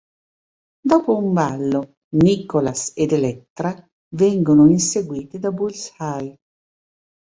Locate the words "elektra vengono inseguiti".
3.11-5.37